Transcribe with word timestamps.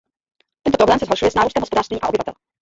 Tento 0.63 0.77
problém 0.77 0.99
se 0.99 1.05
zhoršuje 1.05 1.31
s 1.31 1.35
nárůstem 1.35 1.61
hospodářství 1.61 2.01
a 2.01 2.07
obyvatel. 2.09 2.33